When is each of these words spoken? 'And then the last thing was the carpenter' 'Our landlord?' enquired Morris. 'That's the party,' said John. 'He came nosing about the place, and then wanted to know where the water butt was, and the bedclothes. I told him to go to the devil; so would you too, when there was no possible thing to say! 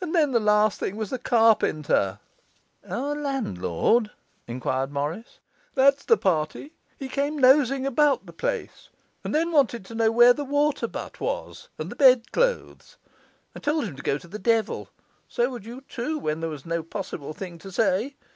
'And 0.00 0.14
then 0.14 0.30
the 0.30 0.38
last 0.38 0.78
thing 0.78 0.94
was 0.94 1.10
the 1.10 1.18
carpenter' 1.18 2.20
'Our 2.88 3.16
landlord?' 3.16 4.12
enquired 4.46 4.92
Morris. 4.92 5.40
'That's 5.74 6.04
the 6.04 6.16
party,' 6.16 6.60
said 6.66 6.70
John. 6.70 6.96
'He 7.00 7.08
came 7.08 7.38
nosing 7.38 7.84
about 7.84 8.24
the 8.26 8.32
place, 8.32 8.90
and 9.24 9.34
then 9.34 9.50
wanted 9.50 9.84
to 9.86 9.96
know 9.96 10.12
where 10.12 10.32
the 10.32 10.44
water 10.44 10.86
butt 10.86 11.20
was, 11.20 11.70
and 11.76 11.90
the 11.90 11.96
bedclothes. 11.96 12.98
I 13.52 13.58
told 13.58 13.82
him 13.86 13.96
to 13.96 14.02
go 14.04 14.16
to 14.16 14.28
the 14.28 14.38
devil; 14.38 14.90
so 15.28 15.50
would 15.50 15.66
you 15.66 15.80
too, 15.80 16.20
when 16.20 16.38
there 16.38 16.50
was 16.50 16.64
no 16.64 16.84
possible 16.84 17.32
thing 17.34 17.58
to 17.58 17.72
say! 17.72 18.14